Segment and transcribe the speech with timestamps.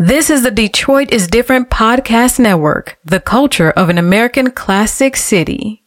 [0.00, 5.82] This is the Detroit is Different podcast network, the culture of an American classic city.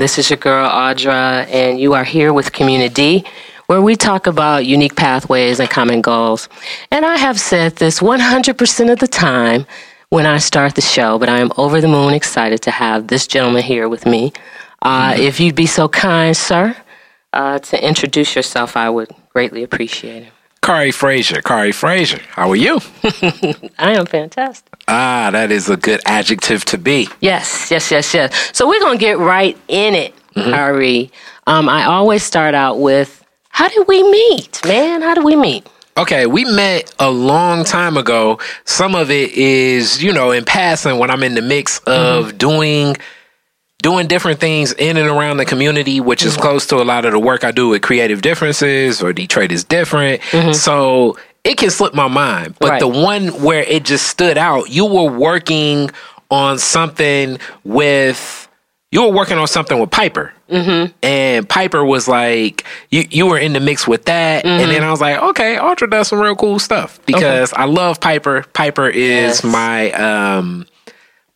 [0.00, 3.24] This is your girl Audra, and you are here with Community,
[3.66, 6.48] where we talk about unique pathways and common goals.
[6.90, 9.66] And I have said this 100% of the time
[10.08, 13.26] when I start the show, but I am over the moon excited to have this
[13.26, 14.32] gentleman here with me.
[14.80, 15.22] Uh, mm-hmm.
[15.22, 16.74] If you'd be so kind, sir,
[17.34, 20.32] uh, to introduce yourself, I would greatly appreciate it.
[20.62, 21.40] Khary Frazier.
[21.40, 22.20] Khary Frazier.
[22.30, 22.80] How are you?
[23.78, 24.82] I am fantastic.
[24.88, 27.08] Ah, that is a good adjective to be.
[27.20, 28.50] Yes, yes, yes, yes.
[28.52, 30.52] So we're going to get right in it, mm-hmm.
[30.52, 31.10] Khary.
[31.46, 35.02] Um, I always start out with how did we meet, man?
[35.02, 35.66] How did we meet?
[35.96, 38.38] Okay, we met a long time ago.
[38.64, 42.36] Some of it is, you know, in passing when I'm in the mix of mm-hmm.
[42.36, 42.96] doing
[43.82, 46.42] doing different things in and around the community, which is mm-hmm.
[46.42, 49.64] close to a lot of the work I do with Creative Differences or Detroit is
[49.64, 50.20] Different.
[50.22, 50.52] Mm-hmm.
[50.52, 52.56] So it can slip my mind.
[52.58, 52.80] But right.
[52.80, 55.90] the one where it just stood out, you were working
[56.30, 58.48] on something with
[58.92, 60.32] you were working on something with Piper.
[60.48, 60.92] Mm-hmm.
[61.02, 64.44] And Piper was like, you, you were in the mix with that.
[64.44, 64.62] Mm-hmm.
[64.62, 67.62] And then I was like, okay, Audra does some real cool stuff because okay.
[67.62, 68.44] I love Piper.
[68.52, 69.44] Piper is yes.
[69.44, 70.66] my, um,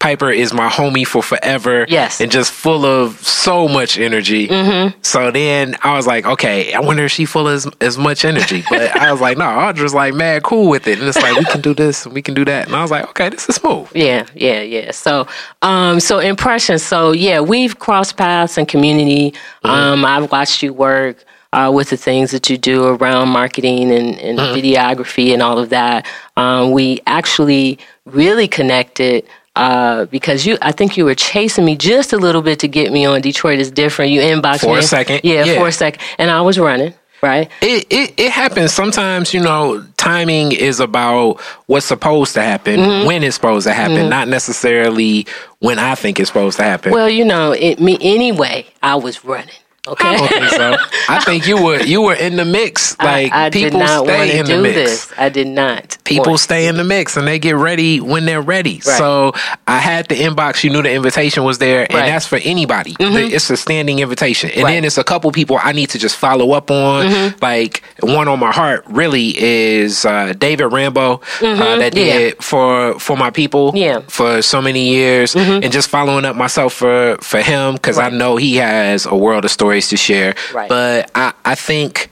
[0.05, 1.86] Piper is my homie for forever.
[1.88, 2.20] Yes.
[2.20, 4.48] And just full of so much energy.
[4.48, 4.98] Mm-hmm.
[5.00, 8.27] So then I was like, okay, I wonder if she full of as, as much
[8.27, 8.62] energy.
[8.69, 10.98] But I was like, no, Audra's like mad cool with it.
[10.98, 12.66] And it's like, we can do this and we can do that.
[12.66, 13.88] And I was like, okay, this is smooth.
[13.94, 14.91] Yeah, yeah, yeah.
[14.91, 15.27] So,
[15.62, 16.83] um, so impressions.
[16.83, 19.30] So yeah, we've crossed paths in community.
[19.30, 19.70] Mm-hmm.
[19.70, 21.24] Um, I've watched you work.
[21.55, 24.58] Uh, with the things that you do around marketing and, and mm-hmm.
[24.58, 26.05] videography and all of that.
[26.36, 29.24] Um, we actually really connected
[29.57, 32.92] uh, because you, I think you were chasing me just a little bit to get
[32.92, 34.11] me on Detroit is different.
[34.11, 36.95] You inboxed for me a second, yeah, yeah, for a second, and I was running.
[37.23, 37.51] Right.
[37.63, 39.33] It, it it happens sometimes.
[39.33, 43.07] You know, timing is about what's supposed to happen, mm-hmm.
[43.07, 44.11] when it's supposed to happen, mm-hmm.
[44.11, 45.27] not necessarily
[45.61, 46.92] when I think it's supposed to happen.
[46.92, 48.67] Well, you know, it me anyway.
[48.83, 49.55] I was running.
[49.86, 50.08] Okay.
[50.08, 50.77] I don't think so.
[51.11, 52.96] I think you were you were in the mix.
[53.05, 54.74] Like I, I people stay in the mix.
[54.74, 55.12] This.
[55.18, 55.98] I did not.
[56.05, 58.77] People stay in the mix and they get ready when they're ready.
[58.77, 58.83] Right.
[58.83, 59.33] So
[59.67, 60.64] I had the inbox.
[60.64, 62.06] You knew the invitation was there, and right.
[62.06, 62.94] that's for anybody.
[62.94, 63.34] Mm-hmm.
[63.34, 64.73] It's a standing invitation, and right.
[64.73, 67.06] then it's a couple people I need to just follow up on.
[67.06, 67.39] Mm-hmm.
[67.42, 71.61] Like one on my heart really is uh, David Rambo mm-hmm.
[71.61, 72.40] uh, that did yeah.
[72.40, 74.00] for for my people yeah.
[74.08, 75.62] for so many years, mm-hmm.
[75.62, 79.44] and just following up myself for for him because I know he has a world
[79.44, 80.35] of stories stories to share.
[80.52, 80.68] Right.
[80.68, 82.11] But I, I think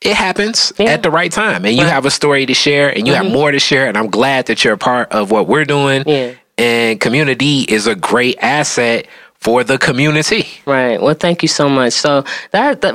[0.00, 0.90] it happens yeah.
[0.90, 1.92] at the right time and you right.
[1.92, 3.24] have a story to share and you mm-hmm.
[3.24, 6.02] have more to share and i'm glad that you're a part of what we're doing
[6.06, 6.32] yeah.
[6.56, 11.92] and community is a great asset for the community right well thank you so much
[11.92, 12.94] so that, that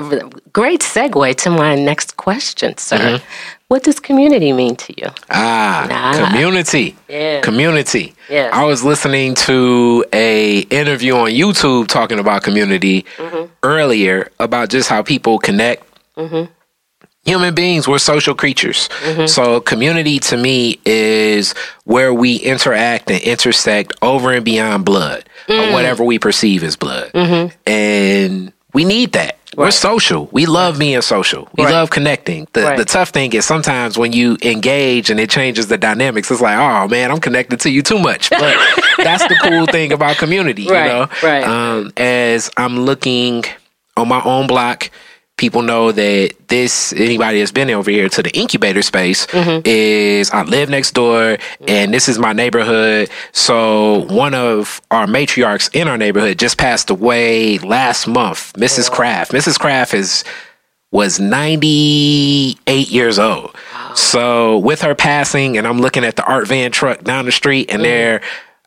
[0.51, 3.25] great segue to my next question sir mm-hmm.
[3.67, 6.27] What does community mean to you ah nah.
[6.27, 7.41] community yeah.
[7.41, 8.53] community yes.
[8.53, 13.51] i was listening to a interview on youtube talking about community mm-hmm.
[13.63, 15.83] earlier about just how people connect
[16.15, 16.51] mm-hmm
[17.25, 19.25] human beings we're social creatures mm-hmm.
[19.25, 21.53] so community to me is
[21.83, 25.67] where we interact and intersect over and beyond blood mm.
[25.69, 27.53] or whatever we perceive as blood mm-hmm.
[27.67, 29.39] and we need that.
[29.55, 29.67] Right.
[29.67, 30.27] we're social.
[30.33, 31.47] We love being social.
[31.57, 31.71] We right.
[31.71, 32.45] love connecting.
[32.51, 32.77] The, right.
[32.77, 36.57] the tough thing is sometimes when you engage and it changes the dynamics it's like
[36.57, 38.29] oh man i'm connected to you too much.
[38.29, 38.53] But
[38.97, 41.07] that's the cool thing about community you know?
[41.23, 41.43] Right.
[41.45, 43.45] Um, as i'm looking
[43.95, 44.91] on my own block
[45.37, 49.61] people know that this anybody that's been over here to the incubator space mm-hmm.
[49.65, 53.09] is I live next door and this is my neighborhood.
[53.33, 58.89] So one of our matriarchs in our neighborhood just passed away last month, Mrs.
[58.89, 59.31] Kraft.
[59.31, 59.59] Mrs.
[59.59, 60.23] Kraft is
[60.91, 63.53] was 98 years old.
[63.95, 67.69] So with her passing and I'm looking at the art van truck down the street
[67.69, 67.83] and mm-hmm.
[67.83, 68.21] they're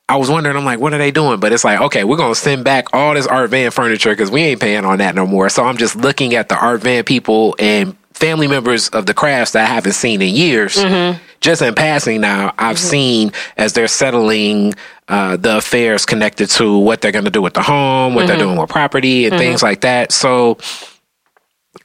[0.09, 1.39] I was wondering, I'm like, what are they doing?
[1.39, 4.43] But it's like, okay, we're gonna send back all this art van furniture because we
[4.43, 5.49] ain't paying on that no more.
[5.51, 9.53] So I'm just looking at the art van people and family members of the crafts
[9.53, 10.77] that I haven't seen in years.
[10.77, 11.23] Mm-hmm.
[11.41, 12.89] Just in passing now, I've mm-hmm.
[12.89, 14.75] seen as they're settling
[15.09, 18.29] uh, the affairs connected to what they're gonna do with the home, what mm-hmm.
[18.29, 19.67] they're doing with property and things mm-hmm.
[19.67, 20.11] like that.
[20.11, 20.57] So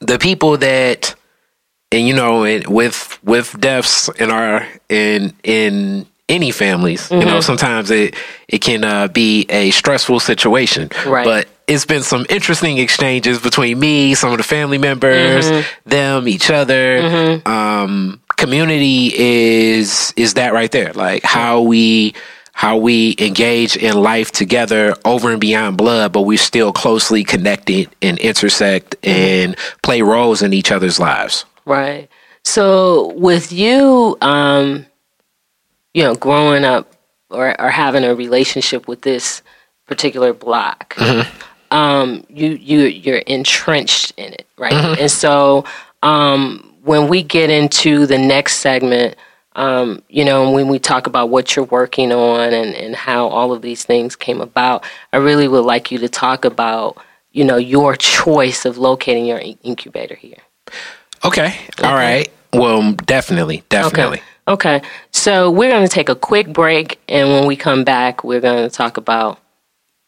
[0.00, 1.14] the people that
[1.92, 7.40] and you know, and with with deaths in our in in any families, you know,
[7.40, 8.14] sometimes it
[8.48, 10.90] it can uh, be a stressful situation.
[11.06, 11.24] Right.
[11.24, 15.50] But it's been some interesting exchanges between me, some of the family members,
[15.84, 17.40] them, each other.
[17.46, 20.92] Um, community is is that right there?
[20.92, 22.14] Like how we
[22.52, 27.88] how we engage in life together over and beyond blood, but we're still closely connected
[28.00, 31.44] and intersect and play roles in each other's lives.
[31.64, 32.08] Right.
[32.44, 34.86] So with you, um,
[35.94, 36.92] you know, growing up
[37.30, 39.42] or, or having a relationship with this
[39.86, 40.94] particular block,
[41.70, 44.72] um, you you you're entrenched in it, right?
[45.00, 45.64] And so
[46.02, 49.16] um, when we get into the next segment,
[49.56, 53.52] um, you know, when we talk about what you're working on and, and how all
[53.52, 56.98] of these things came about, I really would like you to talk about,
[57.32, 60.38] you know, your choice of locating your in- incubator here.
[61.24, 61.56] Okay.
[61.82, 62.28] All right.
[62.52, 64.18] Well, definitely, definitely.
[64.18, 64.26] Okay.
[65.12, 67.00] So we're going to take a quick break.
[67.08, 69.40] And when we come back, we're going to talk about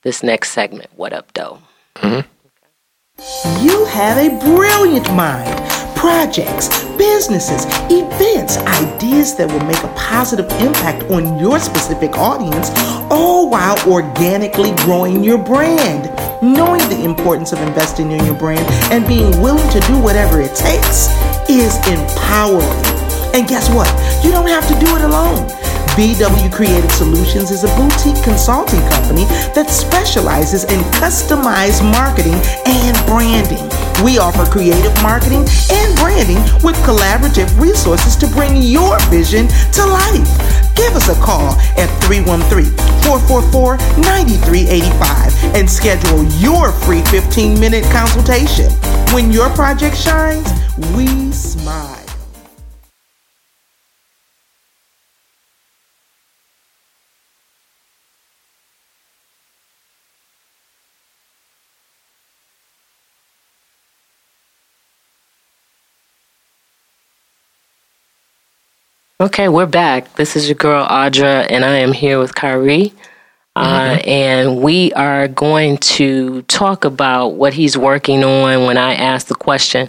[0.03, 0.91] this next segment.
[0.97, 1.59] What up, though?
[1.97, 3.67] Mm-hmm.
[3.67, 5.49] You have a brilliant mind.
[5.97, 6.69] Projects,
[6.99, 12.71] businesses, events, ideas that will make a positive impact on your specific audience,
[13.11, 16.11] all while organically growing your brand.
[16.43, 18.61] Knowing the importance of investing in your brand
[18.93, 21.09] and being willing to do whatever it takes
[21.49, 22.86] is empowering.
[23.37, 23.87] And guess what?
[24.25, 25.47] You don't have to do it alone.
[25.93, 33.61] BW Creative Solutions is a boutique consulting company that specializes in customized marketing and branding.
[34.03, 40.33] We offer creative marketing and branding with collaborative resources to bring your vision to life.
[40.73, 41.93] Give us a call at
[43.05, 48.73] 313-444-9385 and schedule your free 15-minute consultation.
[49.13, 50.49] When your project shines,
[50.97, 52.06] we smile.
[69.19, 70.13] Okay, we're back.
[70.17, 72.93] This is your girl, Audra, and I am here with Kyrie.
[73.57, 79.29] Uh, and we are going to talk about what he's working on when I ask
[79.29, 79.89] the question,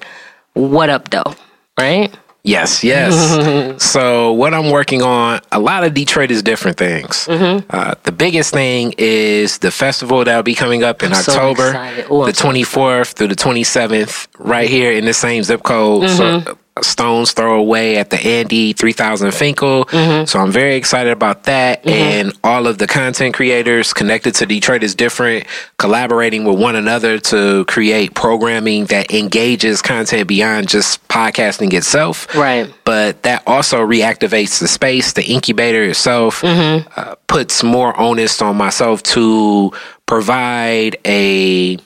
[0.53, 1.35] What up, though?
[1.77, 2.15] Right?
[2.43, 3.83] Yes, yes.
[3.83, 7.27] so what I'm working on, a lot of Detroit is different things.
[7.27, 12.05] Uh, the biggest thing is the festival that'll be coming up in I'm October, excited.
[12.05, 16.09] Ooh, the 24th through the 27th, right here in the same zip code.
[16.11, 19.85] So a stone's throw away at the Andy 3000 Finkel.
[19.85, 20.25] Mm-hmm.
[20.25, 21.83] So I'm very excited about that.
[21.83, 21.89] Mm-hmm.
[21.89, 25.45] And all of the content creators connected to Detroit is different,
[25.77, 32.73] collaborating with one another to create programming that engages content beyond just podcasting itself Right.
[32.83, 35.13] but that also reactivates the space.
[35.13, 36.87] The incubator itself mm-hmm.
[36.95, 39.71] uh, puts more onus on myself to
[40.05, 41.77] provide a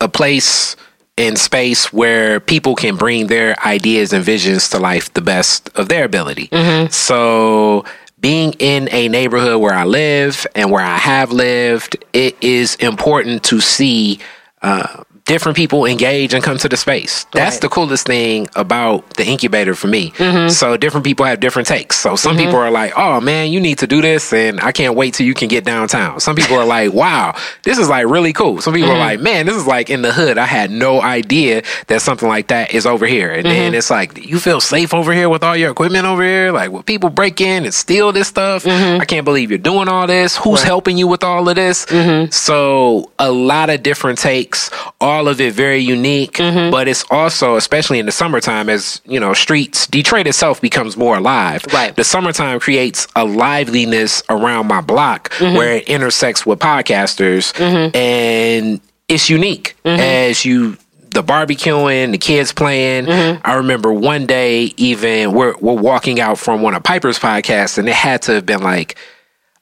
[0.00, 0.76] a place
[1.16, 5.88] in space where people can bring their ideas and visions to life the best of
[5.88, 6.48] their ability.
[6.90, 7.84] So
[8.18, 13.44] being in a neighborhood where I live and where I have lived, it is important
[13.44, 14.18] to see
[14.62, 17.24] uh, different people engage and come to the space.
[17.32, 17.60] That's Right.
[17.62, 20.12] the coolest thing about the incubator for me.
[20.18, 20.50] Mm-hmm.
[20.50, 21.96] So different people have different takes.
[21.98, 24.94] So some people are like, "Oh man, you need to do this," and I can't
[24.96, 26.20] wait till you can get downtown.
[26.20, 29.00] Some people are like, "Wow, this is like really cool." Some people are Mm-hmm.
[29.00, 30.36] like, "Man, this is like in the hood.
[30.36, 33.56] I had no idea that something like that is over here." And Mm-hmm.
[33.56, 36.52] then it's like, "You feel safe over here with all your equipment over here?
[36.52, 38.64] Like, will people break in and steal this stuff?
[38.64, 39.00] Mm-hmm.
[39.00, 40.36] I can't believe you're doing all this.
[40.36, 42.30] Who's helping you with all of this?" Mm-hmm.
[42.30, 44.68] So a lot of different takes,
[45.00, 46.70] all of it very unique, Mm-hmm.
[46.70, 51.16] but it's also, especially in the summertime, as you know, streets, Detroit itself becomes more
[51.16, 51.64] alive.
[51.72, 51.94] Right.
[51.94, 55.56] The summertime creates a liveliness around my block Mm-hmm.
[55.56, 57.52] where it intersects with podcasters,
[57.94, 60.00] and it's unique Mm-hmm.
[60.00, 60.76] as you.
[61.10, 63.04] The barbecuing, the kids playing.
[63.06, 63.40] Mm-hmm.
[63.44, 67.88] I remember one day, even we're we're walking out from one of Piper's podcasts, and
[67.88, 68.96] it had to have been like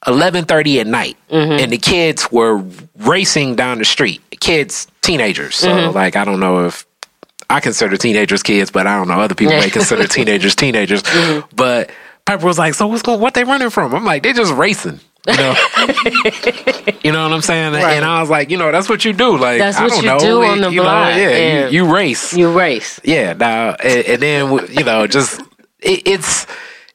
[0.07, 1.63] eleven thirty at night, Mm-hmm.
[1.63, 2.65] and the kids were
[3.01, 4.23] racing down the street.
[4.41, 5.57] Kids, teenagers.
[5.57, 5.95] So Mm-hmm.
[5.95, 6.87] like, I don't know if
[7.51, 11.03] I consider teenagers kids, but I don't know other people may consider teenagers teenagers.
[11.03, 11.55] Mm-hmm.
[11.55, 11.91] But
[12.25, 13.21] Piper was like, "So what's going?
[13.21, 15.55] What they running from?" I'm like, "They just racing." You know,
[17.05, 17.75] you know what I'm saying?
[17.75, 17.95] Right.
[17.95, 19.37] And I was like, you know, that's what you do.
[19.39, 21.69] Like, That's I what don't you know, do on the you block, yeah, yeah.
[21.69, 22.33] You, you race.
[22.37, 23.01] You race.
[23.05, 25.41] Yeah, now and, and then you know, just
[25.79, 26.47] it, it's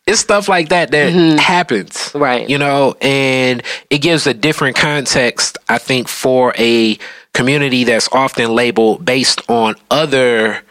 [0.08, 2.18] it's stuff like that that happens, Mm-hmm.
[2.20, 2.50] Right.
[2.50, 6.98] You know, and it gives a different context, I think, for a
[7.34, 10.64] community that's often labeled based on other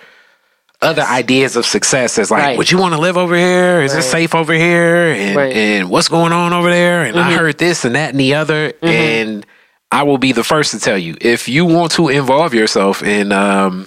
[0.83, 2.59] other ideas of success as like, Right.
[2.59, 3.81] would you want to live over here?
[3.83, 5.13] Is it safe over here?
[5.13, 5.53] And Right.
[5.57, 7.05] and what's going on over there?
[7.05, 8.73] And I heard this and that and the other.
[8.83, 9.47] And
[9.91, 13.33] I will be the first to tell you if you want to involve yourself in
[13.33, 13.87] um,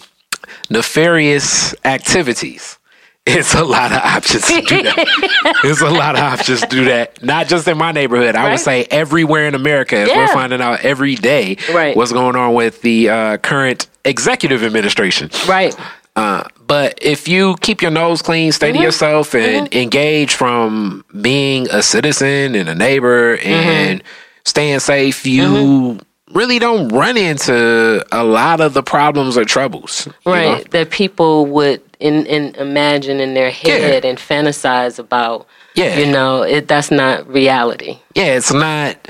[0.70, 2.79] nefarious activities.
[3.26, 5.56] It's a lot of options to do that.
[5.64, 7.22] It's a lot of options to do that.
[7.24, 8.36] Not just in my neighborhood.
[8.36, 8.52] I Right.
[8.52, 10.06] would say everywhere in America.
[10.08, 10.18] Yeah.
[10.18, 11.96] we're finding out every day Right.
[11.96, 15.30] what's going on with the uh, current executive administration.
[15.48, 15.76] Right.
[16.16, 18.78] Uh, but if you keep your nose clean, stay Mm-hmm.
[18.80, 23.48] to yourself, and engage from being a citizen and a neighbor Mm-hmm.
[23.48, 24.04] and
[24.46, 26.00] staying safe, you
[26.34, 30.08] really don't run into a lot of the problems or troubles.
[30.26, 30.58] Right.
[30.60, 30.64] know?
[30.72, 35.48] That people would in, in imagine in their head and fantasize about.
[35.75, 35.98] Yeah.
[36.00, 38.00] You know, it that's not reality.
[38.15, 39.08] Yeah, it's not.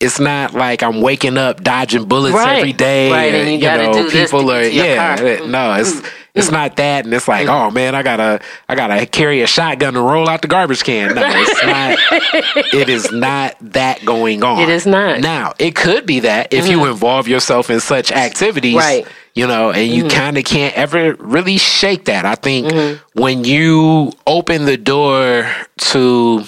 [0.00, 2.58] It's not like I'm waking up dodging bullets Right.
[2.58, 3.10] every day.
[3.10, 5.16] Right, and you gotta know, do this to people are yeah.
[5.16, 5.24] car.
[5.24, 5.50] Mm.
[5.50, 6.02] No, it's
[6.34, 9.96] it's not that, and it's like, oh man, I gotta I gotta carry a shotgun
[9.96, 11.14] and roll out the garbage can.
[11.14, 12.74] No, it's not.
[12.74, 14.60] it is not that going on.
[14.60, 15.14] It is not.
[15.14, 15.22] Mm-hmm.
[15.22, 19.06] Now, it could be that if you involve yourself in such activities, Right.
[19.34, 20.16] You know, and you Mm-hmm.
[20.16, 22.24] kind of can't ever really shake that.
[22.24, 25.48] I think when you open the door
[25.78, 26.44] to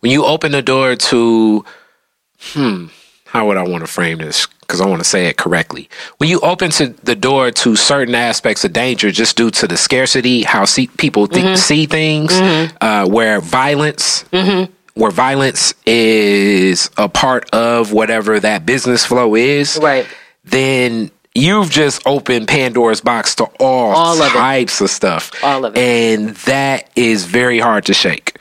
[0.00, 1.64] when you open the door to
[2.40, 2.86] hmm
[3.30, 6.28] how would i want to frame this because i want to say it correctly when
[6.28, 10.42] you open to the door to certain aspects of danger just due to the scarcity
[10.42, 11.54] how see, people th- mm-hmm.
[11.56, 12.76] see things mm-hmm.
[12.80, 14.70] uh, where violence mm-hmm.
[14.94, 20.06] where violence is a part of whatever that business flow is Right.
[20.44, 25.30] then you've just opened Pandora's box to all, All of types of stuff.
[25.44, 25.78] All of it.
[25.78, 28.36] And that is very hard to shake.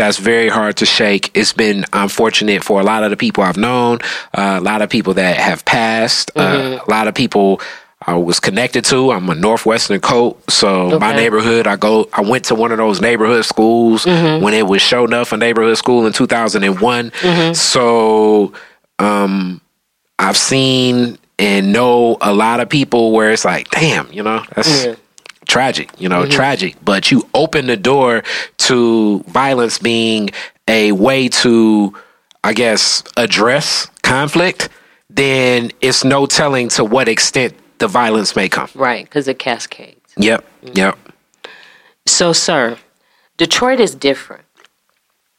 [0.00, 1.30] That's very hard to shake.
[1.34, 3.98] It's been unfortunate for a lot of the people I've known,
[4.36, 6.74] uh, a lot of people that have passed, Mm-hmm.
[6.80, 7.60] uh, a lot of people
[8.06, 9.12] I was connected to.
[9.12, 11.66] I'm a Northwestern Colt, so my neighborhood.
[11.66, 12.08] I go.
[12.14, 14.42] I went to one of those neighborhood schools Mm-hmm.
[14.42, 17.10] when it was show enough a neighborhood school in 2001.
[17.10, 17.52] Mm-hmm.
[17.52, 18.54] So
[18.98, 19.60] um,
[20.18, 24.86] I've seen and know a lot of people where it's like, damn, you know, that's
[24.86, 24.94] Yeah.
[25.50, 26.30] Tragic, you know, Mm-hmm.
[26.40, 26.76] tragic.
[26.84, 28.22] But you open the door
[28.68, 30.30] to violence being
[30.68, 31.92] a way to,
[32.44, 34.68] I guess, address conflict,
[35.10, 38.68] then it's no telling to what extent the violence may come.
[38.74, 39.04] Right.
[39.04, 39.96] Because it cascades.
[40.16, 40.76] Yep, Mm-hmm.
[40.78, 40.98] yep.
[42.06, 42.76] So, sir,
[43.36, 44.44] Detroit is different.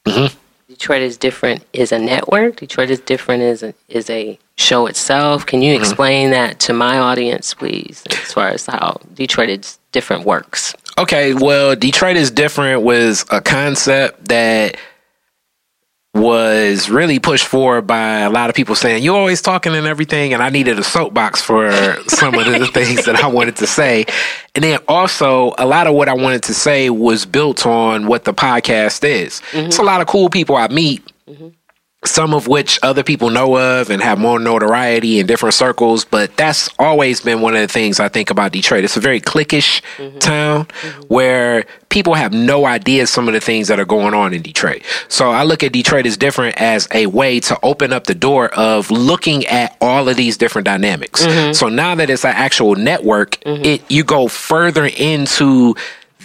[0.06, 0.36] Mm-hmm.
[0.70, 2.56] Detroit is different is a network.
[2.58, 5.46] Detroit is different is a, is a show itself.
[5.46, 5.82] Can you Mm-hmm.
[5.84, 10.76] explain that to my audience, please, as far as how Detroit is different works?
[10.98, 14.78] Okay, well, Detroit is different was a concept that
[16.14, 20.34] was really pushed forward by a lot of people saying you're always talking and everything
[20.34, 21.72] and I needed a soapbox for
[22.08, 24.06] some of the things that I wanted to say.
[24.54, 28.26] And then also a lot of what I wanted to say was built on what
[28.26, 29.42] the podcast is.
[29.52, 29.68] Mm-hmm.
[29.68, 31.48] It's a lot of cool people I meet mm-hmm.
[32.04, 36.04] Some of which other people know of and have more notoriety in different circles.
[36.04, 38.84] But that's always been one of the things I think about Detroit.
[38.84, 40.18] It's a very cliquish mm-hmm.
[40.18, 41.02] town mm-hmm.
[41.02, 44.84] where people have no idea some of the things that are going on in Detroit.
[45.10, 48.48] So I look at Detroit as different as a way to open up the door
[48.54, 51.24] of looking at all of these different dynamics.
[51.26, 51.54] Mm-hmm.
[51.54, 55.76] So now that it's an actual network, it you go further into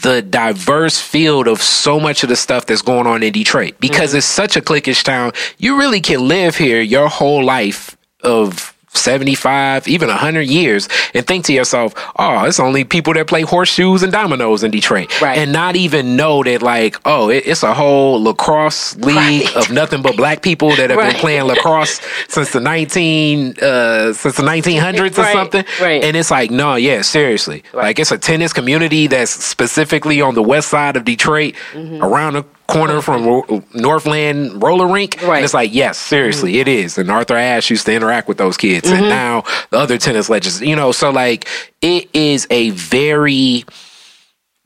[0.03, 4.11] the diverse field of so much of the stuff that's going on in Detroit because
[4.11, 4.19] mm-hmm.
[4.19, 5.33] it's such a cliquish town.
[5.59, 11.45] You really can live here your whole life of 75, even 100 years and think
[11.47, 15.21] to yourself, oh, it's only people that play horseshoes and dominoes in Detroit.
[15.21, 15.39] Right.
[15.39, 19.57] And not even know that, like, oh, it, it's a whole lacrosse league Right.
[19.57, 21.13] of nothing but black people that have Right.
[21.13, 25.65] been playing lacrosse since the 19, uh, since the 1900s or something.
[25.81, 26.03] right.
[26.03, 27.63] And it's like, no, yeah, seriously.
[27.73, 32.03] Like it's a tennis community that's specifically on the west side of Detroit, Mm-hmm.
[32.03, 35.19] around the corner from Ro- Northland roller rink.
[35.23, 35.37] Right.
[35.37, 36.61] And it's like, yes, seriously, Mm-hmm.
[36.61, 36.99] it is.
[36.99, 38.89] And Arthur Ashe used to interact with those kids.
[38.91, 41.47] And now the other tennis legends, you know, so like
[41.83, 43.65] it is a very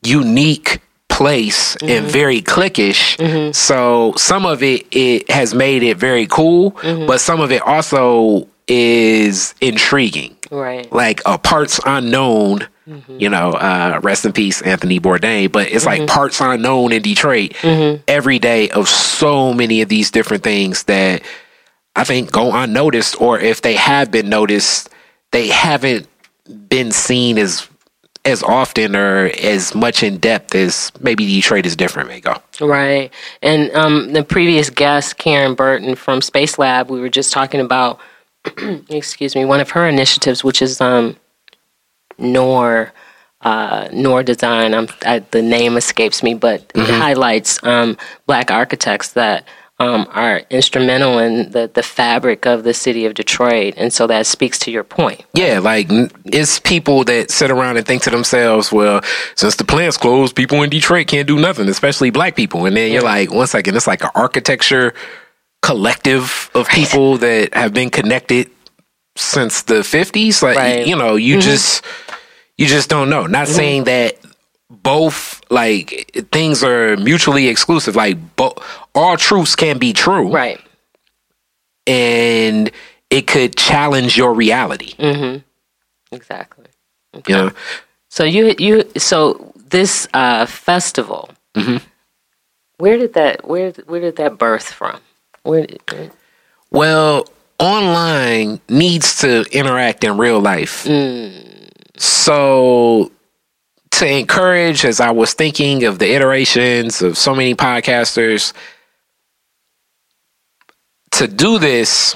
[0.03, 1.89] unique place Mm-hmm.
[1.89, 3.53] and very cliquish.
[3.55, 7.05] So some of it it has made it very cool, Mm-hmm.
[7.07, 10.91] but some of it also is intriguing Right.
[10.91, 12.67] like a parts unknown.
[12.87, 13.19] Mm-hmm.
[13.19, 15.51] You know, uh, rest in peace, Anthony Bourdain.
[15.51, 16.01] But it's Mm-hmm.
[16.01, 21.21] like parts unknown in Detroit every day of so many of these different things that
[21.95, 24.89] I think go unnoticed, or if they have been noticed,
[25.31, 26.07] they haven't
[26.69, 27.67] been seen as
[28.23, 32.35] as often or as much in depth as maybe Detroit is different may go.
[32.59, 33.11] Right.
[33.41, 37.99] And um, the previous guest, Karen Burton from Space Lab, we were just talking about,
[38.89, 41.15] excuse me, one of her initiatives, which is um,
[42.21, 42.93] NOR,
[43.41, 44.73] uh, Noir Design.
[44.73, 47.97] I'm, I, the name escapes me, but it highlights um,
[48.27, 49.45] black architects that
[49.79, 53.73] um, are instrumental in the, the fabric of the city of Detroit.
[53.77, 55.25] And so that speaks to your point.
[55.33, 55.87] Yeah, like
[56.25, 59.01] it's people that sit around and think to themselves, well,
[59.35, 62.67] since the plant's closed, people in Detroit can't do nothing, especially black people.
[62.67, 64.93] And then you're like, one second, it's like an architecture
[65.63, 68.51] collective of people that have been connected
[69.15, 70.41] since the 50s.
[70.43, 70.87] Like, Right.
[70.87, 71.83] you know, you just,
[72.61, 73.25] you just don't know.
[73.25, 74.17] Not saying that
[74.69, 77.95] both like things are mutually exclusive.
[77.95, 78.55] Like, bo-
[78.95, 80.31] all truths can be true.
[80.31, 80.59] Right.
[81.87, 82.71] And
[83.09, 84.93] it could challenge your reality.
[84.93, 85.39] Mm-hmm.
[86.15, 86.65] Exactly.
[87.27, 87.51] You know?
[88.09, 91.29] So you you so this uh, festival.
[92.77, 94.99] Where did that where where did that birth from?
[95.43, 96.11] Where did,
[96.71, 97.27] Well,
[97.59, 100.85] online needs to interact in real life.
[102.01, 103.11] So,
[103.91, 108.53] to encourage, as I was thinking of the iterations of so many podcasters,
[111.11, 112.15] to do this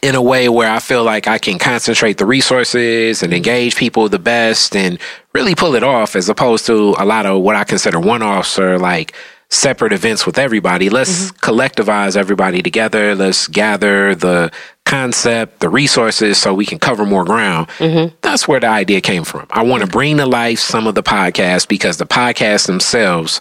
[0.00, 4.08] in a way where I feel like I can concentrate the resources and engage people
[4.08, 4.98] the best and
[5.34, 8.58] really pull it off as opposed to a lot of what I consider one offs
[8.58, 9.12] or like
[9.50, 10.90] separate events with everybody.
[10.90, 11.50] Let's mm-hmm.
[11.50, 13.14] collectivize everybody together.
[13.14, 14.52] Let's gather the
[14.86, 17.68] concept, the resources so we can cover more ground.
[17.78, 18.14] Mm-hmm.
[18.22, 19.46] That's where the idea came from.
[19.50, 23.40] I want to bring to life some of the podcasts because the podcasts themselves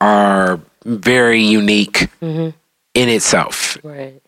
[0.00, 2.56] are very unique mm-hmm.
[2.94, 3.76] in itself.
[3.82, 4.22] right.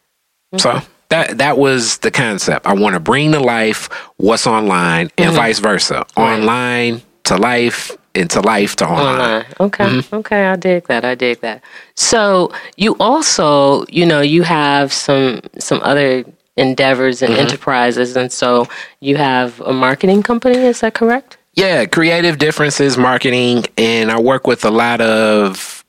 [0.56, 2.66] So that that was the concept.
[2.66, 6.04] I want to bring to life what's online and vice versa.
[6.16, 9.20] Online to life and to life to online.
[9.20, 9.46] Online.
[9.60, 10.00] Okay.
[10.12, 10.46] Okay.
[10.46, 11.04] I dig that.
[11.04, 11.62] I dig that.
[11.94, 16.24] So you also, you know, you have some some other
[16.56, 18.66] endeavors and enterprises, and so
[19.00, 20.56] you have a marketing company.
[20.58, 21.36] Is that correct?
[21.54, 25.84] Yeah, creative differences, marketing, and I work with a lot of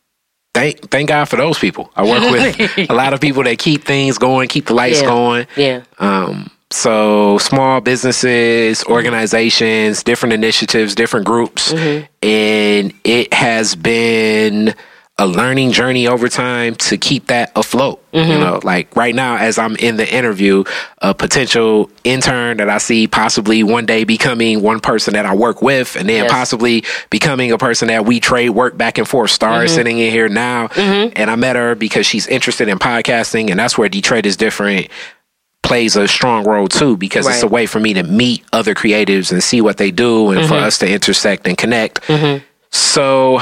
[0.53, 1.91] thank thank God for those people.
[1.95, 5.07] I work with a lot of people that keep things going, keep the lights Yeah.
[5.07, 5.47] going.
[5.55, 5.81] Yeah.
[5.99, 8.91] Um, so small businesses, mm-hmm.
[8.91, 12.05] organizations, different initiatives, different groups, mm-hmm.
[12.23, 14.73] and it has been
[15.17, 18.03] a learning journey over time to keep that afloat.
[18.11, 18.39] You mm-hmm.
[18.41, 20.63] know, like right now, as I'm in the interview,
[20.99, 25.61] a potential intern that I see possibly one day becoming one person that I work
[25.61, 26.31] with, and then Yes.
[26.31, 29.29] possibly becoming a person that we trade work back and forth.
[29.29, 33.51] Star is sitting in here now, and I met her because she's interested in podcasting,
[33.51, 34.89] and that's where Detroit is different
[35.71, 39.31] plays a strong role too because it's a way for me to meet other creatives
[39.31, 40.65] and see what they do and for mm-hmm.
[40.65, 42.01] us to intersect and connect.
[42.01, 42.43] Mm-hmm.
[42.71, 43.39] So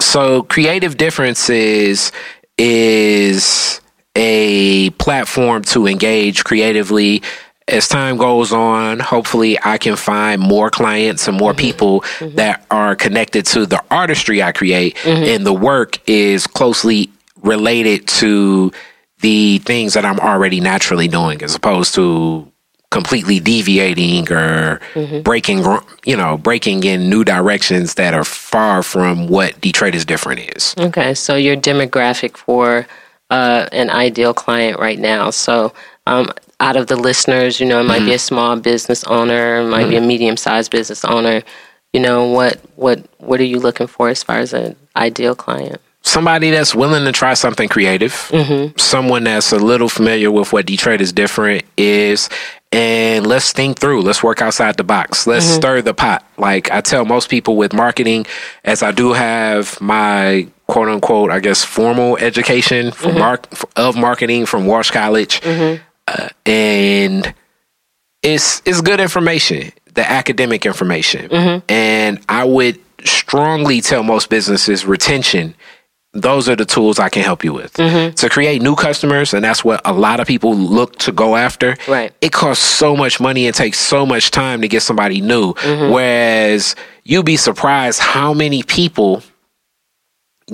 [0.00, 2.12] so creative differences
[2.56, 3.80] is
[4.14, 7.20] a platform to engage creatively.
[7.66, 11.66] As time goes on hopefully i can find more clients and more mm-hmm.
[11.66, 12.04] people
[12.36, 17.10] that are connected to the artistry i create and the work is closely
[17.42, 18.70] related to
[19.20, 22.50] the things that i'm already naturally doing as opposed to
[22.90, 24.80] completely deviating or
[25.22, 25.64] breaking
[26.04, 30.74] you know breaking in new directions that are far from what detroit is different is
[30.78, 32.86] Okay, so your demographic for
[33.30, 35.30] uh, an ideal client right now.
[35.30, 35.72] So,
[36.06, 39.68] um, out of the listeners, you know, it might be a small business owner, it
[39.68, 41.42] might be a medium-sized business owner.
[41.92, 45.80] You know, what what what are you looking for as far as an ideal client?
[46.06, 48.76] Somebody that's willing to try something creative, mm-hmm.
[48.78, 52.28] someone that's a little familiar with what Detroit is different is,
[52.72, 54.02] and let's think through.
[54.02, 55.26] Let's work outside the box.
[55.26, 55.56] Let's mm-hmm.
[55.56, 56.24] stir the pot.
[56.38, 58.26] Like I tell most people with marketing,
[58.64, 63.18] as I do have my quote unquote, I guess, formal education from mm-hmm.
[63.18, 67.34] mark of marketing from Walsh College, uh, and
[68.22, 75.54] it's it's good information, the academic information, and I would strongly tell most businesses retention
[76.22, 78.14] those are the tools I can help you with mm-hmm.
[78.14, 81.76] to create new customers, and that's what a lot of people look to go after.
[81.88, 82.12] Right.
[82.20, 85.54] It costs so much money and takes so much time to get somebody new.
[85.54, 85.92] Mm-hmm.
[85.92, 89.22] Whereas you'd be surprised how many people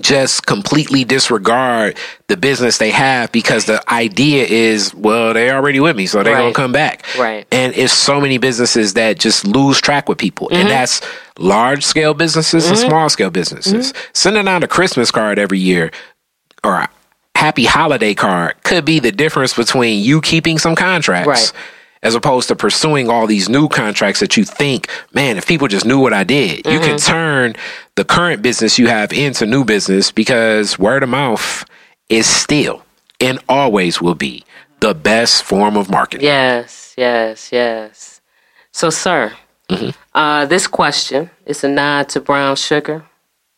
[0.01, 5.97] just completely disregard the business they have because the idea is, well, they already with
[5.97, 7.05] me, so they're gonna come back.
[7.19, 7.47] Right.
[7.53, 10.49] And it's so many businesses that just lose track with people.
[10.49, 10.69] And mm-hmm.
[10.69, 11.03] that's
[11.39, 12.89] large scale businesses and mm-hmm.
[12.89, 13.93] small scale businesses.
[13.93, 14.09] Mm-hmm.
[14.15, 15.91] Sending out a Christmas card every year
[16.65, 16.89] or a
[17.35, 21.53] happy holiday card could be the difference between you keeping some contracts Right.
[22.03, 25.87] As opposed to pursuing all these new contracts that you think, man, if people just
[25.87, 27.13] knew what I did, you can mm-hmm.
[27.13, 27.57] turn
[27.95, 31.65] the current business you have into new business because word of mouth
[32.09, 32.85] is still
[33.21, 34.45] and always will be
[34.81, 36.27] the best form of marketing.
[36.27, 38.21] Yes, yes, yes.
[38.73, 39.33] So, sir,
[39.69, 39.91] mm-hmm.
[40.15, 43.05] Uh, this question is a nod to brown sugar.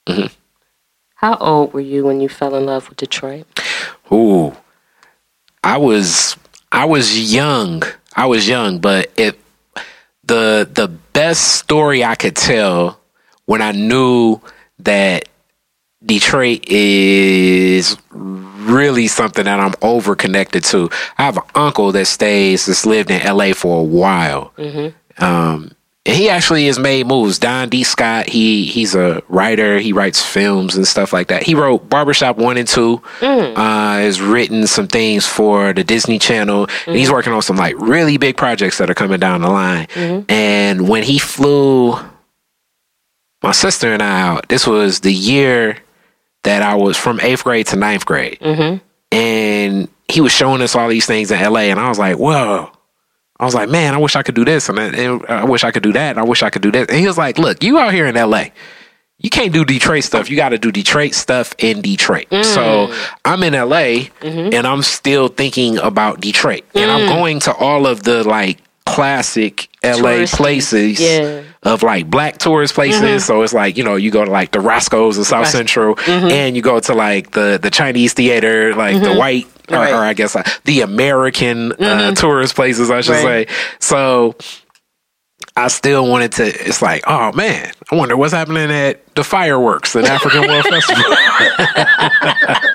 [0.06, 0.32] Mm-hmm.
[1.16, 3.46] How old were you when you fell in love with Detroit?
[4.12, 4.54] Ooh,
[5.64, 6.36] I was
[6.70, 7.82] I was young.
[8.16, 9.38] I was young, but it
[10.24, 12.98] the the best story I could tell
[13.46, 14.40] when I knew
[14.80, 15.28] that
[16.04, 20.88] Detroit is really something that I'm over connected to.
[21.18, 24.52] I have an uncle that stays that's lived in LA for a while.
[25.18, 25.73] Um, and
[26.04, 27.38] he actually has made moves.
[27.38, 27.82] Don D.
[27.82, 29.78] Scott, he he's a writer.
[29.78, 31.42] He writes films and stuff like that.
[31.42, 32.98] He wrote Barbershop One and Two.
[33.20, 33.56] Mm.
[33.56, 37.14] Uh, has written some things for the Disney Channel, and he's mm-hmm.
[37.14, 39.86] working on some like really big projects that are coming down the line.
[39.86, 40.30] Mm-hmm.
[40.30, 41.94] And when he flew
[43.42, 45.78] my sister and I out, this was the year
[46.42, 48.84] that I was from eighth grade to ninth grade, mm-hmm.
[49.10, 52.70] and he was showing us all these things in LA, and I was like, whoa.
[53.40, 55.64] I was like, man, I wish I could do this, and I, and I wish
[55.64, 56.90] I could do that, and I wish I could do that.
[56.90, 58.46] And he was like, look, you out here in LA,
[59.18, 60.30] you can't do Detroit stuff.
[60.30, 62.26] You got to do Detroit stuff in Detroit.
[62.30, 63.10] So mm.
[63.24, 64.54] I'm in LA, mm-hmm.
[64.54, 67.08] and I'm still thinking about Detroit, and I'm mm.
[67.08, 70.36] going to all of the like classic LA Touristy.
[70.36, 71.42] places Yeah.
[71.64, 73.00] Of like black tourist places.
[73.02, 73.18] Mm-hmm.
[73.18, 75.52] So it's like you know you go to like the Roscoe's in South Right.
[75.52, 76.26] Central, mm-hmm.
[76.30, 79.18] and you go to like the the Chinese theater, like the mm-hmm.
[79.18, 79.46] white.
[79.70, 79.94] Or, Right.
[79.94, 83.48] or I guess like, the American uh, tourist places, I should Right.
[83.48, 83.54] say.
[83.78, 84.36] So
[85.56, 86.44] I still wanted to.
[86.44, 91.04] It's like, oh man, I wonder what's happening at the fireworks at African World Festival.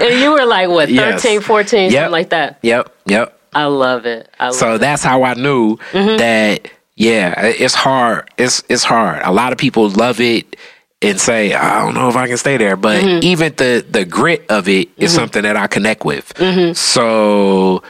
[0.00, 1.22] And you were like, what, Yes.
[1.22, 1.92] 13, 14, Yep.
[1.92, 2.58] something like that?
[2.62, 3.40] Yep, yep.
[3.54, 4.28] I love it.
[4.38, 6.70] I love So that's how I knew that.
[6.98, 8.28] Yeah, uh, it's hard.
[8.36, 9.22] It's it's hard.
[9.22, 10.56] A lot of people love it
[11.00, 12.76] and say, I don't know if I can stay there.
[12.76, 13.22] But mm-hmm.
[13.22, 15.20] even the the grit of it is mm-hmm.
[15.20, 16.34] something that I connect with.
[16.34, 16.72] Mm-hmm.
[16.72, 17.84] So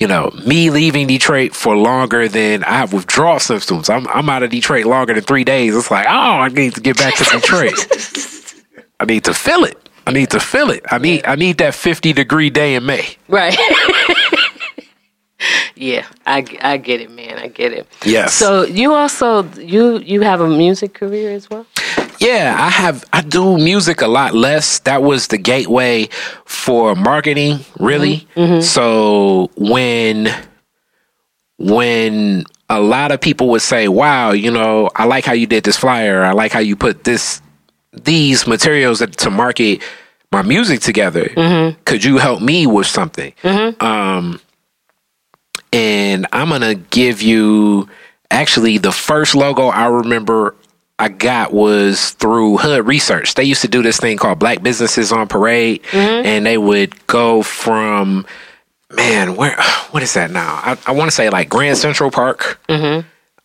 [0.00, 3.88] you know, me leaving Detroit for longer than I have withdrawal symptoms.
[3.88, 5.76] I'm I'm out of Detroit longer than three days.
[5.76, 7.74] It's like, oh, I need to get back to Detroit.
[9.00, 9.88] I need to feel it.
[10.04, 10.84] I need to feel it.
[10.90, 13.06] I need I need that fifty degree day in May.
[13.28, 13.56] Right.
[15.74, 17.38] yeah, I, I get it, man.
[17.38, 17.86] I get it.
[18.04, 18.34] Yes.
[18.34, 21.66] So you also you you have a music career as well.
[22.18, 23.04] Yeah, I have.
[23.12, 24.78] I do music a lot less.
[24.80, 26.08] That was the gateway
[26.46, 28.26] for marketing, really.
[28.34, 28.40] Mm-hmm.
[28.40, 28.60] Mm-hmm.
[28.62, 30.28] So when
[31.58, 35.64] when a lot of people would say, "Wow, you know, I like how you did
[35.64, 36.22] this flyer.
[36.24, 37.42] I like how you put this
[37.92, 39.82] these materials to market
[40.32, 41.24] my music together.
[41.24, 41.82] Mm-hmm.
[41.84, 43.34] Could you help me with something?"
[43.80, 44.40] Um,
[45.76, 47.88] and I'm gonna give you
[48.30, 50.54] actually the first logo I remember
[50.98, 53.34] I got was through Hood Research.
[53.34, 57.42] They used to do this thing called Black Businesses on Parade, and they would go
[57.42, 58.26] from
[58.90, 59.56] man, where
[59.90, 60.54] what is that now?
[60.62, 62.58] I, I want to say like Grand Central Park,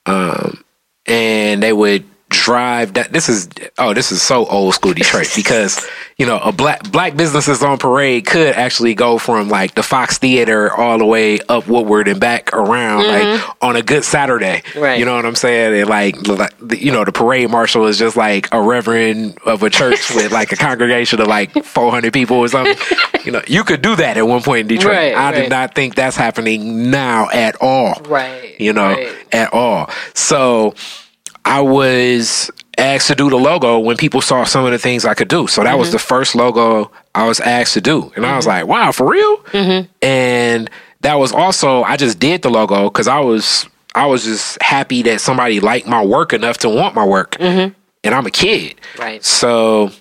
[0.05, 0.63] um,
[1.05, 5.85] and they would drive that this is oh this is so old school Detroit because
[6.17, 10.17] you know a black black businesses on parade could actually go from like the Fox
[10.17, 13.65] Theater all the way up Woodward and back around like mm-hmm.
[13.65, 14.63] on a good Saturday.
[14.75, 14.97] Right.
[14.97, 15.81] you know what I'm saying?
[15.81, 19.69] And like, like you know the parade marshal is just like a reverend of a
[19.69, 22.77] church with like a congregation of like 400 people or something.
[23.25, 24.95] You know you could do that at one point in Detroit.
[24.95, 25.35] Right, I right.
[25.35, 28.01] did not think that's happening now at all.
[28.05, 29.15] Right, you know right.
[29.33, 29.89] at all.
[30.13, 30.73] So
[31.45, 35.13] I was asked to do the logo when people saw some of the things I
[35.13, 35.47] could do.
[35.47, 35.93] So that was mm-hmm.
[35.93, 38.11] the first logo I was asked to do.
[38.15, 38.67] And I was mm-hmm.
[38.67, 39.37] like, wow, for real?
[39.37, 39.91] Mm-hmm.
[40.01, 40.69] And
[41.01, 45.01] that was also, I just did the logo because I was, I was just happy
[45.03, 47.35] that somebody liked my work enough to want my work.
[48.03, 48.81] And I'm a kid.
[48.97, 49.23] Right.
[49.23, 49.91] So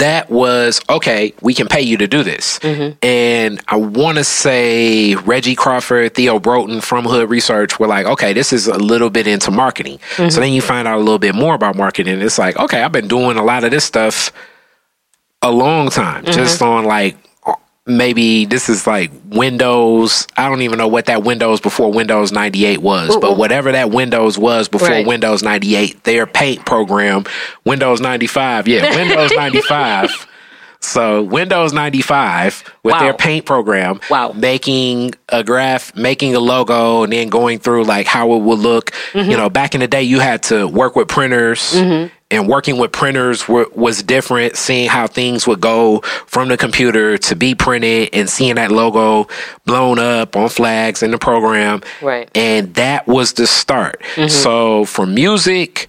[0.00, 2.58] that was okay, we can pay you to do this.
[2.58, 2.98] Mm-hmm.
[3.02, 8.32] And I want to say Reggie Crawford, Theo Broughton from Hood Research were like, okay,
[8.32, 9.98] this is a little bit into marketing.
[10.16, 10.40] So mm-hmm.
[10.40, 12.20] then you find out a little bit more about marketing.
[12.20, 14.32] It's like, okay, I've been doing a lot of this stuff
[15.42, 16.70] a long time, just mm-hmm.
[16.70, 17.16] on like
[17.86, 20.26] maybe this is like Windows.
[20.36, 24.38] I don't even know what that Windows before Windows 98 was, but whatever that Windows
[24.38, 25.06] was before Right.
[25.06, 27.24] Windows 98, their paint program,
[27.64, 28.68] Windows 95.
[28.68, 30.26] Yeah, Windows 95.
[30.82, 33.00] So Windows 95 with Wow.
[33.00, 34.32] their paint program, Wow.
[34.34, 38.92] making a graph, making a logo, and then going through like how it would look.
[39.12, 39.30] Mm-hmm.
[39.30, 42.08] You know, back in the day, you had to work with printers, mm-hmm.
[42.30, 44.56] And working with printers were, was different.
[44.56, 49.28] Seeing how things would go from the computer to be printed, and seeing that logo
[49.66, 52.30] blown up on flags in the program, Right.
[52.36, 54.00] and that was the start.
[54.14, 54.28] Mm-hmm.
[54.28, 55.88] So for music,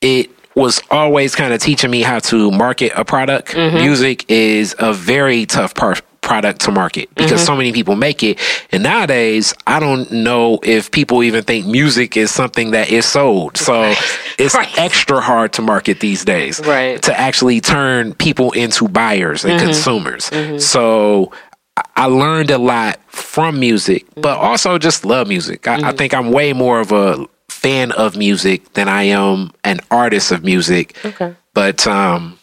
[0.00, 3.52] it was always kind of teaching me how to market a product.
[3.52, 3.76] Mm-hmm.
[3.76, 7.46] Music is a very tough par- product to market because mm-hmm.
[7.46, 8.38] so many people make it.
[8.70, 13.56] And nowadays, I don't know if people even think music is something that is sold.
[13.56, 13.82] So
[14.38, 14.78] it's Right.
[14.78, 17.00] extra hard to market these days Right.
[17.02, 19.64] to actually turn people into buyers and mm-hmm.
[19.66, 20.30] consumers.
[20.30, 20.58] Mm-hmm.
[20.58, 21.32] So
[21.76, 25.66] I- I learned a lot from music, but also just love music.
[25.66, 29.80] I, I think I'm way more of a fan of music than I am an
[29.90, 30.96] artist of music.
[31.04, 31.34] Okay.
[31.54, 32.37] But um,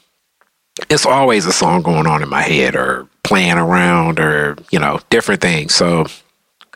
[0.89, 4.99] it's always a song going on in my head or playing around or, you know,
[5.09, 5.73] different things.
[5.73, 6.05] So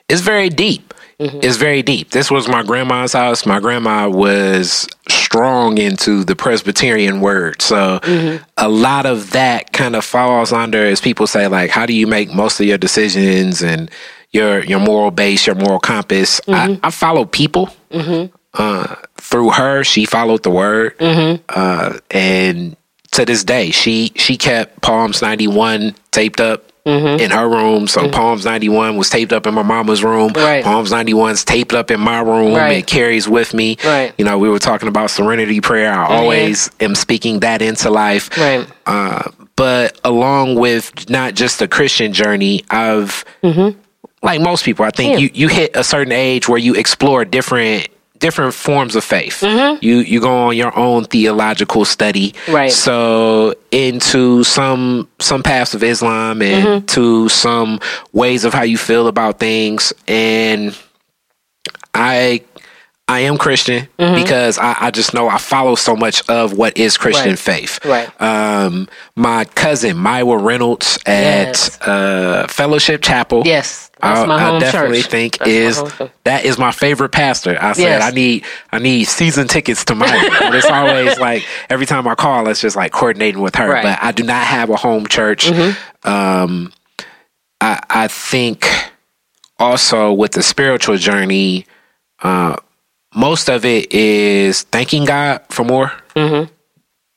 [0.09, 0.93] It's very deep.
[1.19, 2.11] It's very deep.
[2.11, 3.47] This was my grandma's house.
[3.47, 7.63] My grandma was strong into the Presbyterian word.
[7.63, 8.01] So
[8.57, 12.07] a lot of that kind of falls under, as people say, like, how do you
[12.07, 13.91] make most of your decisions and
[14.35, 16.41] your your moral base, your moral compass?
[16.47, 16.87] I, mm-hmm.
[16.87, 17.71] I follow people.
[17.91, 18.35] Mm-hmm.
[18.53, 21.43] Uh, through her, she followed the word, mm-hmm.
[21.49, 22.77] uh, and
[23.13, 27.87] to this day, she she kept Psalms ninety one taped up in her room.
[27.89, 30.33] So Psalms ninety one was taped up in my mama's room.
[30.35, 30.63] Right.
[30.63, 32.55] Psalms ninety one's taped up in my room.
[32.55, 32.79] Right.
[32.79, 33.79] It carries with me.
[33.85, 34.13] Right.
[34.19, 35.93] You know, we were talking about serenity prayer.
[35.93, 38.37] I always am speaking that into life.
[38.37, 38.69] Right.
[38.85, 43.25] Uh, but along with not just the Christian journey, I've
[44.25, 45.19] like most people, I think Yeah.
[45.19, 49.43] you you hit a certain age where you explore different different forms of faith.
[49.43, 52.35] You you go on your own theological study.
[52.49, 52.73] Right.
[52.73, 57.81] So into some some paths of Islam and to some
[58.13, 60.75] ways of how you feel about things and
[61.93, 62.43] I
[63.07, 66.97] I am Christian because I, I just know I follow so much of what is
[66.97, 67.39] Christian Right.
[67.39, 67.85] faith.
[67.85, 68.09] Right.
[68.21, 71.79] Um, my cousin Myra Reynolds at Yes.
[71.83, 73.43] uh, Fellowship Chapel.
[73.45, 75.11] Yes, I, my I definitely church.
[75.11, 75.83] think That's is
[76.25, 77.57] that is my favorite pastor.
[77.61, 78.03] I said Yes.
[78.03, 80.31] I need I need season tickets to mine.
[80.41, 83.69] but it's always like every time I call, it's just like coordinating with her.
[83.69, 83.83] Right.
[83.83, 85.51] But I do not have a home church.
[86.05, 86.73] Um,
[87.61, 88.69] I I think
[89.59, 91.67] also with the spiritual journey,
[92.23, 92.57] uh,
[93.15, 95.93] most of it is thanking God for more,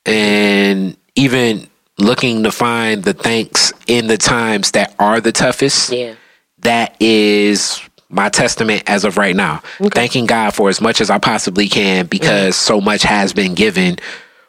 [0.06, 6.13] and even looking to find the thanks in the times that are the toughest Yeah.
[6.60, 9.62] That is my testament as of right now.
[9.93, 12.74] Thanking God for as much as I possibly can because mm-hmm.
[12.74, 13.98] so much has been given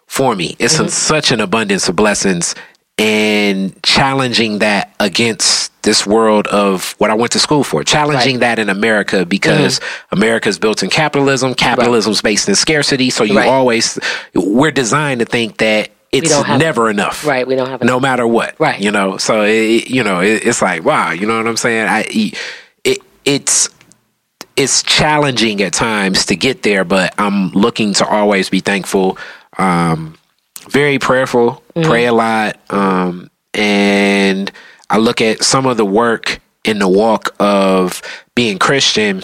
[0.06, 0.56] for me.
[0.58, 0.88] It's a- mm-hmm.
[0.88, 2.54] such an abundance of blessings
[2.98, 7.84] and challenging that against this world of what I went to school for.
[7.84, 10.14] Challenging that in America because mm-hmm.
[10.18, 11.54] America's built in capitalism.
[11.54, 13.10] Capitalism's based in scarcity.
[13.10, 13.48] So you Right.
[13.48, 13.98] always,
[14.34, 17.46] we're designed to think that it's have- never enough Right.
[17.46, 18.58] We don't have no matter what.
[18.58, 18.80] Right.
[18.80, 21.86] You know, so it, you know, it, it's like, wow, you know what I'm saying?
[21.88, 22.06] I,
[22.84, 23.68] it, it's,
[24.56, 29.18] it's challenging at times to get there, but I'm looking to always be thankful.
[29.58, 30.16] Um,
[30.68, 32.58] very prayerful, pray a lot.
[32.70, 34.50] Um, and
[34.90, 38.02] I look at some of the work in the walk of
[38.34, 39.22] being Christian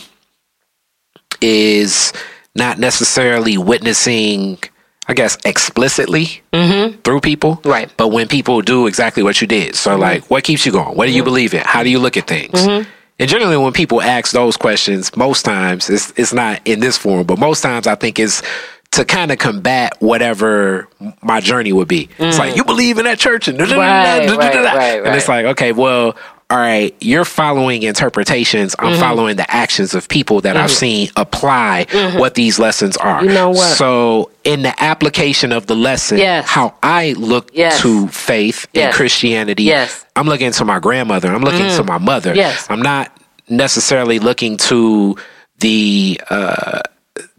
[1.40, 2.12] is
[2.54, 4.58] not necessarily witnessing,
[5.06, 7.00] I guess, explicitly mm-hmm.
[7.02, 7.60] through people.
[7.64, 7.92] Right.
[7.96, 9.74] But when people do exactly what you did.
[9.74, 10.00] So, mm-hmm.
[10.00, 10.96] like, what keeps you going?
[10.96, 11.24] What do you mm-hmm.
[11.24, 11.62] believe in?
[11.64, 12.66] How do you look at things?
[13.18, 17.26] And generally, when people ask those questions, most times it's, it's not in this form,
[17.26, 18.42] but most times I think it's
[18.92, 20.88] to kind of combat whatever
[21.20, 22.08] my journey would be.
[22.18, 22.56] It's like, mm.
[22.56, 23.48] you believe in that church?
[23.48, 26.16] And, Right, right, right, and it's like, okay, well,
[26.50, 28.76] all right, you're following interpretations.
[28.76, 28.86] Mm-hmm.
[28.94, 33.24] I'm following the actions of people that I've seen apply what these lessons are.
[33.24, 33.76] You know what?
[33.76, 36.46] So, in the application of the lesson, Yes.
[36.48, 37.80] how I look Yes.
[37.80, 38.96] to faith and Yes.
[38.96, 40.04] Christianity, Yes.
[40.16, 41.32] I'm looking to my grandmother.
[41.32, 42.34] I'm looking to my mother.
[42.34, 42.66] Yes.
[42.68, 43.10] I'm not
[43.48, 45.16] necessarily looking to
[45.60, 46.80] the uh,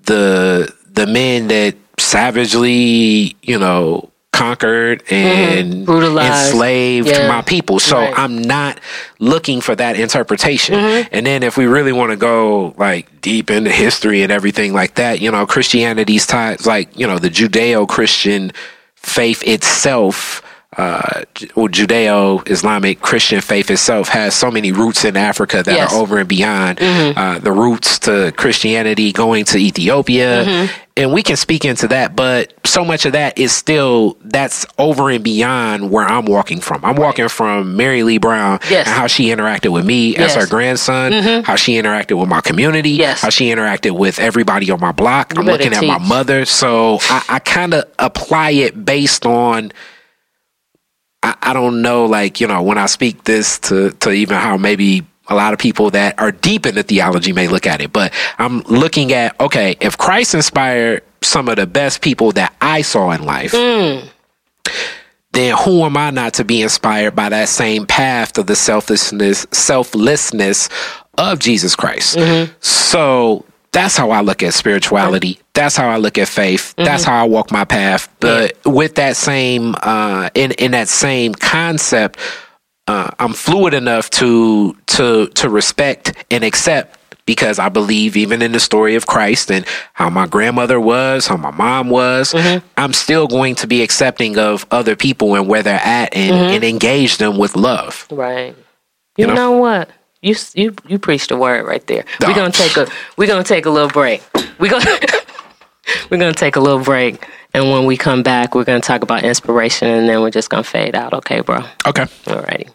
[0.03, 5.83] the the men that savagely, you know, conquered and Mm-hmm.
[5.85, 6.47] Brutalized.
[6.53, 7.27] enslaved Yeah.
[7.27, 7.79] my people.
[7.79, 8.13] So Right.
[8.17, 8.79] I'm not
[9.19, 10.75] looking for that interpretation.
[10.75, 11.07] Mm-hmm.
[11.15, 14.95] And then if we really want to go like deep into history and everything like
[14.95, 18.51] that, you know, Christianity's ties, like, you know, the Judeo Christian
[18.95, 20.41] faith itself,
[20.77, 21.23] uh,
[21.55, 25.93] well, Judeo Islamic Christian faith itself has so many roots in Africa that Yes.
[25.93, 30.67] are over and beyond uh, the roots to Christianity going to Ethiopia.
[30.97, 35.09] And we can speak into that, but so much of that is still that's over
[35.09, 36.85] and beyond where I'm walking from.
[36.85, 38.87] I'm walking from Mary Lee Brown Yes.
[38.87, 41.11] and how she interacted with me as her grandson,
[41.43, 43.21] how she interacted with my community, Yes.
[43.21, 45.33] how she interacted with everybody on my block.
[45.37, 46.45] I'm better looking at my mother.
[46.45, 49.73] So I, I kind of apply it based on
[51.25, 54.57] I, I don't know, like, you know, when I speak this to, to even how
[54.57, 57.91] maybe a lot of people that are deep in the theology may look at it,
[57.91, 62.83] but I'm looking at, okay, if Christ inspired some of the best people that I
[62.83, 63.53] saw in life,
[65.31, 69.47] then who am I not to be inspired by that same path to the selflessness,
[69.51, 70.69] selflessness
[71.17, 72.17] of Jesus Christ?
[72.17, 72.53] Mm-hmm.
[72.59, 75.37] So that's how I look at spirituality.
[75.53, 76.73] That's how I look at faith.
[76.77, 78.07] That's how I walk my path.
[78.21, 82.17] But with that same, uh, in in that same concept,
[82.87, 88.53] uh, I'm fluid enough to to to respect and accept because I believe even in
[88.53, 92.33] the story of Christ and how my grandmother was, how my mom was,
[92.77, 96.63] I'm still going to be accepting of other people and where they're at and, and
[96.63, 98.07] engage them with love.
[98.11, 98.55] Right.
[99.17, 99.33] You, know?
[99.33, 99.51] know?
[99.57, 99.89] what?
[100.25, 102.03] You s- you you preached the word right there.
[102.19, 102.27] Nah.
[102.27, 104.23] We're gonna take a we're gonna take a little break.
[104.59, 104.97] We're gonna
[106.09, 109.23] we're gonna take a little break, and when we come back, we're gonna talk about
[109.23, 111.13] inspiration, and then we're just gonna fade out.
[111.13, 111.59] Okay, bro?
[111.85, 112.05] Okay.
[112.25, 112.71] Alrighty.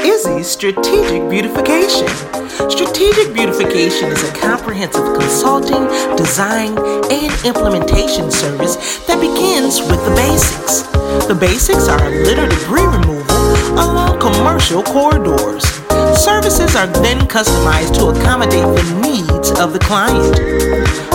[0.00, 2.06] Izzy's Strategic Beautification.
[2.96, 5.84] Strategic Beautification is a comprehensive consulting,
[6.16, 6.78] design,
[7.12, 10.80] and implementation service that begins with the basics.
[11.28, 13.36] The basics are litter debris removal
[13.76, 15.62] along commercial corridors.
[16.16, 20.40] Services are then customized to accommodate the needs of the client.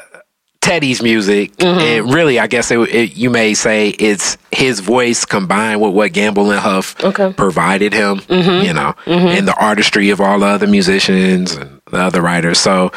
[0.62, 1.80] Teddy's music, mm-hmm.
[1.80, 6.12] and really, I guess it, it, you may say it's his voice combined with what
[6.12, 7.34] Gamble and Huff Okay.
[7.34, 8.66] provided him, mm-hmm.
[8.66, 9.28] you know, mm-hmm.
[9.28, 12.60] and the artistry of all the other musicians and the other writers.
[12.60, 12.92] So,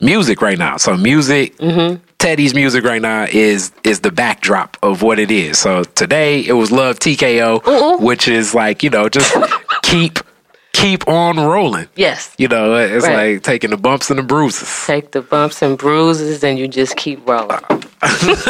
[0.00, 0.78] music right now.
[0.78, 1.56] So, music,
[2.22, 5.58] Teddy's music right now is is the backdrop of what it is.
[5.58, 9.34] So today it was Love TKO, which is like you know just
[9.82, 10.20] keep
[10.82, 11.88] keep on rolling.
[11.96, 12.34] Yes.
[12.38, 13.34] You know, it's Right.
[13.34, 14.86] like taking the bumps and the bruises.
[14.86, 17.60] Take the bumps and bruises and you just keep rolling.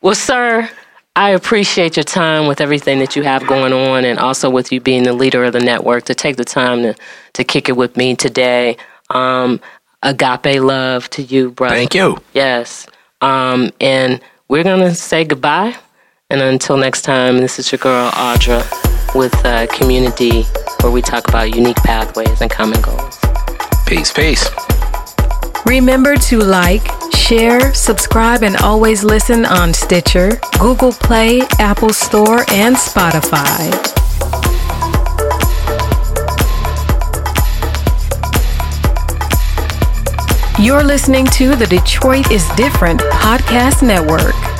[0.00, 0.68] well, sir,
[1.16, 4.80] I appreciate your time with everything that you have going on and also with you
[4.80, 6.94] being the leader of the network to take the time to,
[7.34, 8.76] to kick it with me today.
[9.10, 9.60] Um,
[10.02, 11.74] agape love to you, brother.
[11.74, 12.16] Thank you.
[12.32, 12.86] Yes.
[13.20, 15.76] Um, and we're going to say goodbye.
[16.30, 18.62] And until next time, this is your girl, Audra,
[19.14, 20.42] with uh, Community,
[20.80, 23.18] where we talk about unique pathways and common goals.
[23.86, 24.48] Peace, peace.
[25.66, 26.82] Remember to like,
[27.14, 33.70] share, subscribe, and always listen on Stitcher, Google Play, Apple Store, and Spotify.
[40.58, 44.59] You're listening to the Detroit is Different Podcast Network.